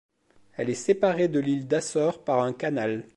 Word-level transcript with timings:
Elle 0.57 0.71
est 0.71 0.73
séparée 0.73 1.27
de 1.27 1.39
l'île 1.39 1.67
d'Asor 1.67 2.23
par 2.23 2.39
un 2.41 2.53
canal. 2.53 3.05